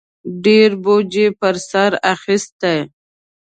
[0.45, 2.77] ډېر بوج یې په سر اخیستی